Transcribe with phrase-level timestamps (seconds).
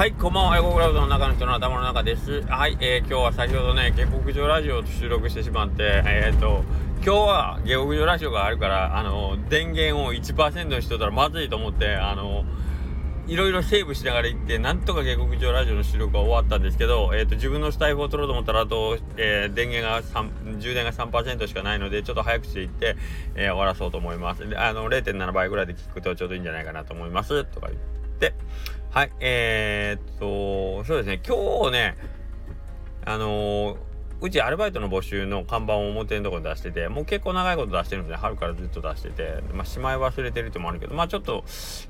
[0.00, 0.56] はい、こんばんは。
[0.56, 2.40] エゴクラウドの中の人の頭の中です。
[2.46, 6.64] はい、えー、今日は先ほどね、下克上ラジオを収録してしまって、えっ、ー、と、
[7.04, 12.46] 今日は下克上ラジオがあるから、あの、電源を1%にしとったらまずいと思って、あの、
[13.26, 22.96] いろいろセーブしながら行って、なんとか下克上ラジオの収録が終わったんですけど、えっ、ー、と、自分のスタイフを取ろうと思ったら、あと、えー、電源が3、充電が3%しかないので、ちょっと早口で言って、
[23.34, 24.44] えー、終わらそうと思います。
[24.56, 27.44] あの、0.7倍ぐらいで聞くとちょうどいいんじゃないかなと思います。
[27.44, 27.99] とか言って、
[28.90, 31.96] はい、えー、っと、そうですね、今日ね、
[33.04, 33.76] あのー、
[34.20, 41.44] うちアルバイトの募集の看板を表のところに出してて、もう結構長いこと出してるんで、春からずっと出してて、まあ、しまい忘れてるってもあるけど、まあちょっと、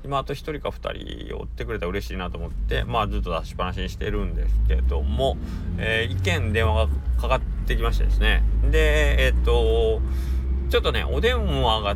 [0.05, 5.37] 今あと1人か2人追ってくれたら嬉しいなと思って、まあずっと出しっぱなしにしてるんですけども、
[5.79, 8.43] えー、一件電話がかかってきましてですね。
[8.69, 10.01] で、えー、っと、
[10.69, 11.95] ちょっとね、お電話が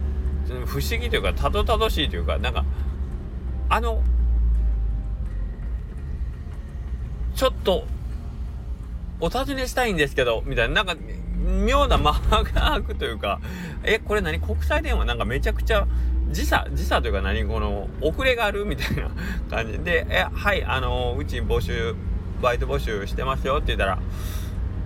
[0.66, 2.66] 不思議というか、たどたどしいというか、なんか、
[3.70, 4.02] あの、
[7.36, 7.86] ちょっと、
[9.20, 11.02] お尋ねしたいんですけど、みたいな、なんか、
[11.66, 13.40] 妙な間が空くというか、
[13.84, 14.40] え、これ何？
[14.40, 15.86] 国際電話なんかめちゃくちゃ、
[16.32, 17.46] 時差、時差というか何？
[17.46, 19.12] この、遅れがあるみたいな
[19.50, 19.80] 感じ。
[19.80, 21.96] で、え、はい、あのうち募集、
[22.42, 24.00] バイト募集してますよって言ったら、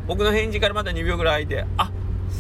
[0.07, 1.91] 僕の返事からまた2秒ぐらい空いて、あ、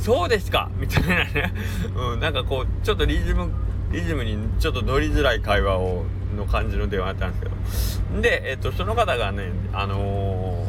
[0.03, 0.69] そうですか！
[0.77, 1.53] みたいなね、
[1.95, 3.51] うん、なんかこう、ちょっとリズム、
[3.91, 6.03] リズムにちょっと乗りづらい会話を
[6.39, 8.21] の感じの電話だったんですけど。
[8.21, 10.65] で、えっと、その方がねあの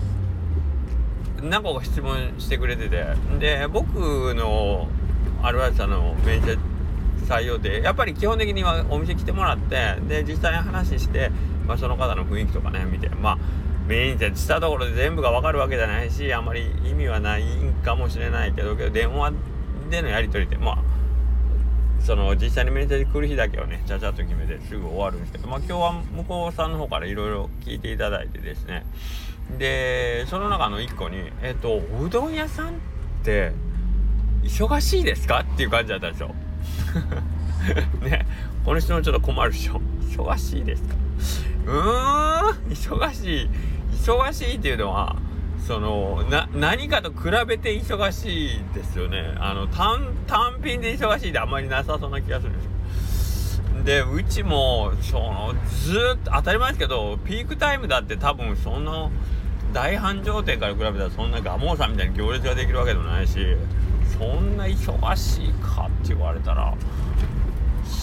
[1.38, 3.04] ー、何個か質問してくれてて。
[3.38, 4.88] で僕の
[5.42, 6.58] アルバイトさんの面接
[7.26, 11.30] 採用でやっぱり基本的にはお店来てもらってで実際に話して、
[11.66, 13.38] まあ、その方の雰囲気とかね見てまあ
[13.86, 17.44] 面接したところで全部が分かるわけじゃないしあんまり意味はない
[17.84, 19.32] かもしれないけどけど電話
[19.90, 20.78] でのやり取りでまあ
[22.02, 28.84] その実際に面接来る日だけをねちゃちゃっと決めてすぐ終わるんですけどまあ今日は向こうさんの方からいろいろ聞いていただいてですね
[29.58, 32.72] でその中の1個に「えっ、とうどん屋さんっ
[33.24, 33.52] て
[34.42, 36.34] 忙しいですか?」っていう感じだったんですよ。
[38.02, 38.26] ね
[38.64, 39.80] この質問ちょっと困るでしょ。
[40.10, 40.94] 忙しいですか？
[41.66, 43.48] うーん忙しい
[43.92, 45.16] 忙しいっていうのは
[45.70, 49.36] そのな何かと比べて忙しいですよね。
[49.38, 55.54] あの単単品で忙しいってあんまりなさそうな気がするんですでうちもその
[55.84, 59.12] ずっと当たり前ですけどピークタイムだって多分その
[59.72, 63.38] 大繁盛店から比べたらそんなガモーさんみたいに行列ができるわけでもないし
[64.18, 66.74] そんな忙しいかって言われたら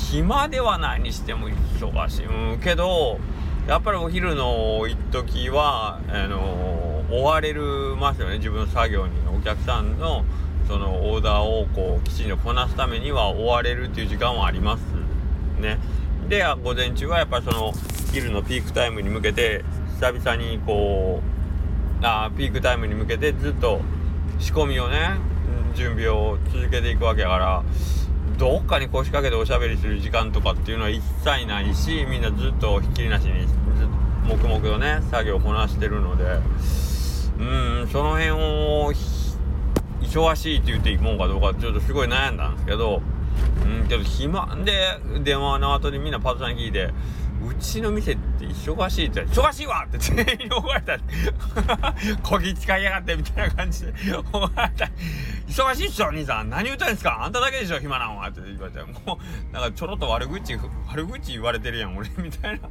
[0.09, 2.25] 暇ではないにしても忙しい。
[2.27, 3.19] うんけど
[3.67, 10.25] やっぱりお昼の一時はあの追われるますよね自分の作業にお客さんの
[10.68, 14.81] そのオーダーをこうきちんとこなすためには追われるっていう時間はあります
[15.62, 15.79] ね
[16.28, 17.72] で午前中はやっぱりその
[18.12, 19.63] 昼のピークタイムに向けて
[20.00, 21.22] 久々にこ
[22.01, 23.79] うあピークタイムに向けてずっと
[24.39, 25.18] 仕込みをね
[25.74, 27.63] 準備を続けていくわけやから
[28.38, 33.88] どっかに腰掛けておしゃべりする時間とかっていうのは一切ないしみんなずっとひっきりなしにずっ
[34.28, 36.87] と黙々とね作業をこなしてるので。
[37.40, 38.92] うんその辺を
[40.02, 43.02] 忙しいって言っていいもんかどうかちょっとすごい悩んだんですけど
[43.64, 46.92] うんけど暇で電話の後にみんなパートさんに聞いて
[47.46, 50.98] うちの店って忙しいって忙しいわって全員に怒られた。
[52.24, 53.94] こぎ使いやがってみたいな感じで。
[54.16, 54.90] 怒られた
[55.48, 56.50] 忙しいっしょ兄さん。
[56.50, 57.24] 何言うたんですか。
[57.24, 58.80] あんただけでしょ暇なんはって言われて。
[59.06, 59.19] も
[59.52, 62.69] うなんかちょろっと悪口悪口言われてるやん俺みたいな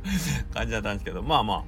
[0.53, 1.23] 感じだったんですけど。
[1.23, 1.63] まあまあ。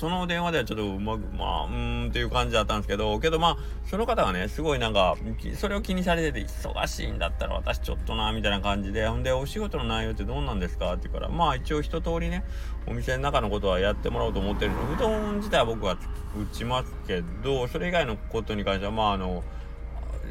[0.00, 5.14] その電話ではちょっとうまくまあうーんっていう感じだったんですけどけどまあその方がねすごいなんか
[5.56, 12.44] それを気にされてて忙しいんだったら私ちょっとなみたいな感じでほんでお仕事の内容ってどうなんですかって言うからまあ一応一通りね
[12.86, 15.98] お店の中のことはやってもらおうと思ってるのうどん自体は僕は
[16.34, 19.44] 打ちますけどそれ以外のことに関してはまああの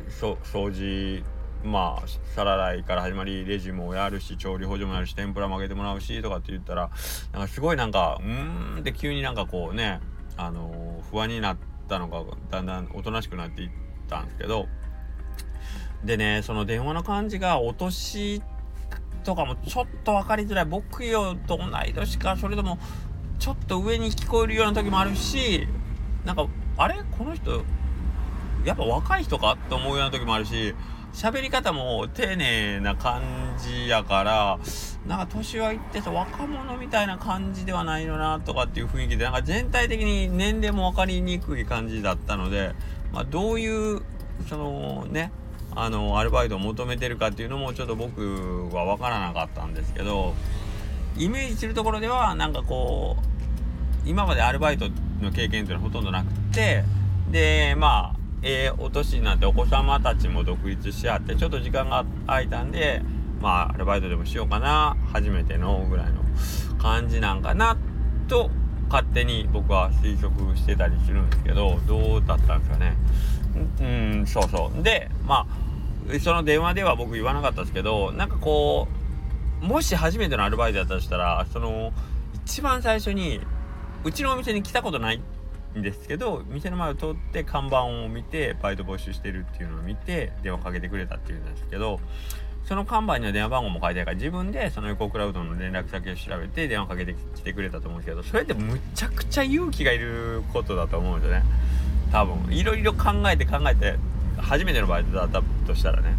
[0.10, 0.36] 掃
[0.72, 1.24] 除
[1.64, 6.90] まあ皿洗いから始まりレジもやるし調理補助もやるし天ぷらもあげてもらうしとかって言ったら
[7.34, 10.00] なんかすごいなんかうーんって急になんかこうね
[10.38, 11.58] あのー、不安になっ
[11.90, 13.70] たのがだんだんおとなしくなっていっ
[14.08, 14.68] たんですけど
[16.04, 18.42] でねその電話の感じがお年
[19.26, 22.80] とかもちょっと分かりづらい僕よと同い年かそれとも
[23.38, 25.68] ちょっと上に聞こえるような時もあるし
[26.24, 26.48] なんか
[26.78, 26.96] あれ？
[27.18, 27.64] この人
[28.64, 29.54] やっぱ若い人か？
[29.54, 30.74] って思うような時もあるし
[31.14, 33.22] 喋り方も丁寧な感
[33.58, 34.60] じやから
[35.08, 42.74] なんか年はいってさ若者みたいな感じではないのなとかっていう雰囲気でなんか全体的に年齢も分かりにくい感じだったので、
[43.12, 44.02] まあ、どういう
[44.48, 45.32] そのね
[45.76, 50.34] あのアルバイトを求めてるかっていうのもちょっと僕は分からなかったんですけど
[51.18, 53.18] イメージするところではなんかこ
[54.06, 54.90] う今までアルバイト
[55.22, 56.84] の経験っていうのはほとんどなくて
[57.32, 63.02] でまあえー、お年になってお子様たちも独立し合ってちょっと時間が空いたんで
[63.42, 66.24] まあアルバイトでもしようかな初めてのぐらいの
[66.78, 67.78] 感じなんかな
[68.28, 68.50] と
[68.90, 72.98] 勝手に僕は推測してたりするんですけどどうだったんですかね。
[73.82, 74.84] うんそうそう。
[74.84, 78.88] でまあその電話では僕言わなかったですけどなんかこ
[79.62, 81.94] うもし初めてのアルバイトだったとしたらその
[82.46, 83.42] 一番最初に
[84.04, 85.20] うちのお店に来たことないっ
[85.78, 92.00] んですけど店の前を通って看板を見てバイト募集してるっていうのを見て電話かけてくれたっていうんですけど
[92.66, 101.44] その看板には電話番号も書いてあるから自分でその横クラウドの連絡先を調べて電話かけてきてくれたと思うんですけどそれってむちゃくちゃ勇気がいることだと思うんですよね。
[102.12, 102.54] 多分。
[102.54, 103.96] いろいろ考えて考えて
[104.38, 106.16] 初めてのバイトだったとしたらね。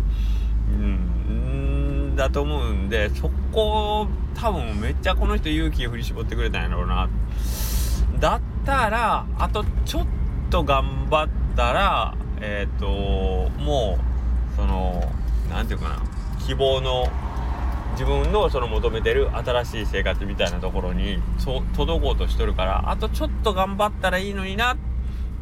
[0.70, 2.17] うん。
[2.17, 7.08] だと思うんでそこ多分めっちゃこの人勇気を振り絞ってくれたんやろうな。
[8.19, 10.06] だったらあとちょっ
[10.50, 13.98] と頑張ったらえっ、ー、とも
[14.52, 15.12] うその
[15.50, 16.02] 何て言うかな
[16.46, 17.06] 希望の
[17.92, 21.18] 自分のその求めてる新しい生活みたいなところに
[21.76, 24.76] 届こうとしとるからあとちょっと頑張ったらいいのになっ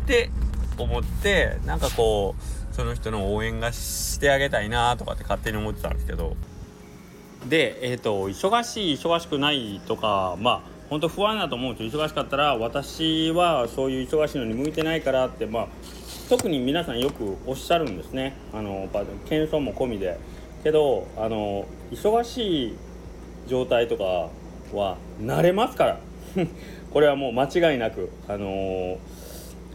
[0.06, 0.30] て
[0.76, 6.36] 思ってなんかこうその人の応援がしてあげたいなとかって勝手に思ってたんですけど。
[7.48, 15.68] でえっ、ー、と忙しい忙しくないとかまあ本当不安だと思うんですよ忙しかったら私はそういう忙しいのに向いてないからってまあ
[16.28, 18.36] 特に皆さんよくおっしゃるんですね。
[18.52, 18.86] あの
[19.28, 20.18] 謙遜も込みで。
[20.62, 22.76] けどあの忙しい
[23.46, 24.28] 状態とか
[24.76, 26.00] は慣れますから。
[26.92, 28.10] これはもう間違いなく。
[28.28, 28.98] あの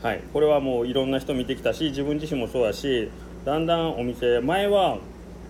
[0.04, 0.22] はい。
[0.32, 3.10] これはもういろんな人見てきたし自分自身もそうだし
[3.46, 5.00] だんだんお店前は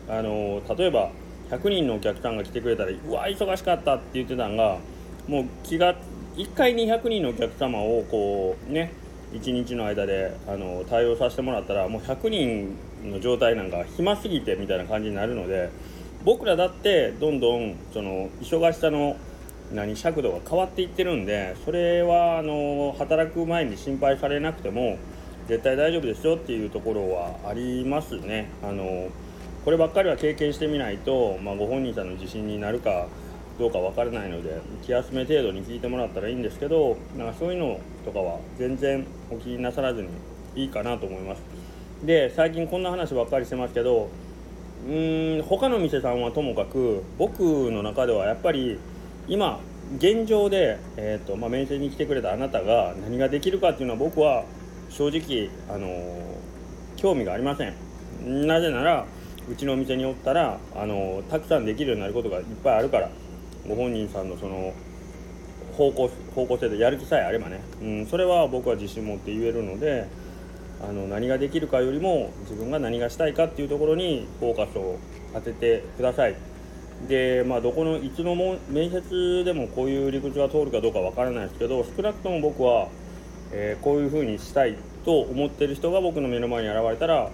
[0.08, 1.10] あの例えば
[1.50, 4.78] 100人のお客さんが来てくれたらうわ忙しかったって言ってたんが
[5.28, 5.96] もう気が
[6.36, 8.92] 1回に100人のお客様をこうね
[9.34, 15.70] 1日の間であの対応させてもらったらもう100人の状態なんか暇すぎてみたいな感じになるので
[16.24, 19.18] 僕らだってどんどんその忙しさの
[19.72, 24.98] 何尺度が変わっていってるんでそれはあの働く前に心配されなくても
[25.48, 28.50] 絶対大丈夫ですよっていうところはありますね。
[28.64, 29.10] あの
[29.66, 33.08] こればっかりは経験してみないと、まあ、ご本人さんの自信になるか
[33.60, 40.10] どうか分からないので気休め程度に聞いてもらったらいいんですけどなんかそういうのとかは全然お気になさらずに
[40.56, 41.42] いいかなと思います。
[42.04, 44.10] で最近こんな話ばっかりしてますけど
[44.86, 48.78] うーん他の店さんはともかく僕の中ではやっぱり
[49.28, 49.62] 今
[49.98, 54.44] 現状で、えーとまあ、面接に来てくれたあなたが何ができるかっていうのは僕は
[54.90, 56.22] 正直、あのー、
[56.96, 57.74] 興味がありません。
[58.48, 59.06] なぜなら
[59.50, 63.10] うちのお店におったら、あのー、たくさんできるようになることがいっぱいあるから。
[63.68, 64.74] ご本人さんのその
[65.78, 70.08] 方向方向性でやる気さえあればね、うん、それは僕は自信持って言えるので
[70.82, 74.98] あの何ができるかよりも自分が何がしたいかっていうところにフォーカスを
[75.34, 76.36] 当ててください。
[77.08, 82.88] でまあどこのいつのも面接でもこういう理屈が通るかどうかわからないですけど少なくとも僕は、
[83.52, 87.30] えー、こういうふうにしたいと思ってる人が僕の目の前に現れたら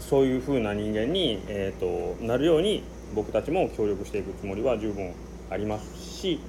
[0.00, 2.82] そういうふうな人間に、えーとなるように
[3.14, 5.12] 僕たちも協力していくつもりは十分
[5.50, 6.40] ありますし、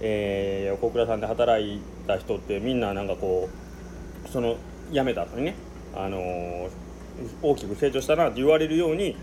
[0.00, 3.48] えー、横倉さんで働いた人ってみんななんかこ
[4.24, 4.56] うその
[4.92, 5.54] 辞めた後にね、
[5.94, 6.68] あのー、
[7.42, 9.16] 大きく成長したなって言われるように、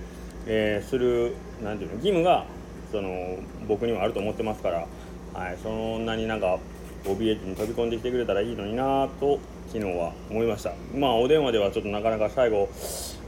[0.47, 2.45] えー、するなんていうの義務が
[2.91, 4.87] その僕にはあると思ってますから、
[5.33, 6.59] はい、そんなになんか
[7.05, 10.73] OBH に飛び込んできてくれたらいいのになと昨日は思いました。
[10.95, 12.69] まあお電話ではちょっとなかなか最後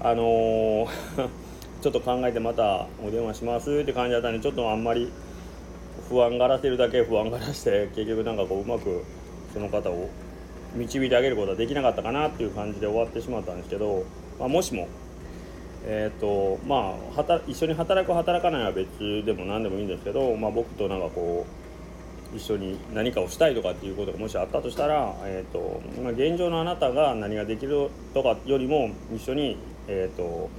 [0.01, 0.87] あのー
[1.81, 5.11] ちょっと考えてまたお電話しますって感じだったんでちょっとあんまり
[6.09, 9.03] 不安がらせるだけ不安がらして結局なんかこううまく
[9.53, 10.09] その方を
[10.75, 14.03] 導いてあげることはできなかったかなっていう感じで終わってしまったんですけど、
[14.39, 14.87] まあ、もしも、
[15.85, 18.89] えーとまあ、一緒に働く働かないは別
[19.25, 21.45] でも何でもいいんですけど、まあ、僕となんかこ
[22.33, 29.57] う一緒に何かをしたいとかっていうことがもしあったとしたら、えーとまあ、現状のあなたが何ができるとかよりも一緒に、
[29.87, 30.49] えーと、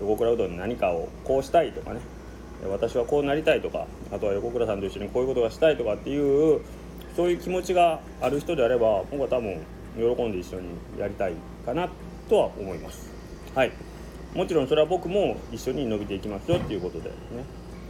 [0.00, 2.00] 横倉うどんに何かをこうしたいとかね
[2.66, 6.60] 私はこうなりたいとかあとは横倉さんと一緒にこういうことがしたいとかっていう
[7.14, 9.60] そういう気持ちがある人であれば僕は多分
[9.96, 11.34] 喜んで一緒にやりたい
[11.64, 11.88] かな
[12.28, 13.10] とは思います。
[13.54, 13.72] はい。
[14.34, 17.14] もちろんそれは僕も一緒に伸びていきますよっていうことでね。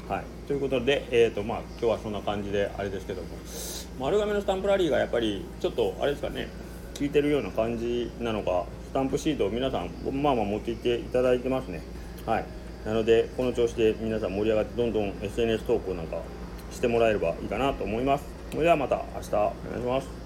[0.09, 0.25] はい。
[0.47, 3.29] ということでえっ、ー、とまあ今日はそんな感じであれですけども。
[4.01, 6.49] 丸亀のスタンプラリーがやっぱりちょっとあれですかね。
[6.95, 9.91] 聞いてるような感じなのかスタンプシートを皆さん
[10.23, 11.83] まあまあ持っていっていただいてますね。
[12.25, 12.45] はい。
[12.85, 16.19] なのでこの調子で皆さん盛り上がってどんどん SNS 投稿なんか
[16.71, 19.39] してもらえればいいかなと思いますそれではまた明日お
[19.71, 20.18] 願いします。